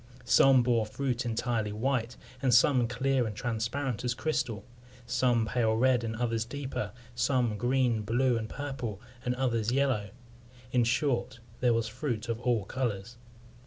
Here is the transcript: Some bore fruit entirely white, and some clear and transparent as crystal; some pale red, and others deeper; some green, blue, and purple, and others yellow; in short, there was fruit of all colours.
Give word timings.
Some 0.25 0.63
bore 0.63 0.87
fruit 0.87 1.27
entirely 1.27 1.71
white, 1.71 2.17
and 2.41 2.51
some 2.51 2.87
clear 2.87 3.27
and 3.27 3.35
transparent 3.35 4.03
as 4.03 4.15
crystal; 4.15 4.65
some 5.05 5.45
pale 5.45 5.75
red, 5.75 6.03
and 6.03 6.15
others 6.15 6.43
deeper; 6.43 6.91
some 7.13 7.55
green, 7.55 8.01
blue, 8.01 8.35
and 8.35 8.49
purple, 8.49 8.99
and 9.23 9.35
others 9.35 9.71
yellow; 9.71 10.09
in 10.71 10.85
short, 10.85 11.39
there 11.59 11.75
was 11.75 11.87
fruit 11.87 12.29
of 12.29 12.39
all 12.39 12.65
colours. 12.65 13.17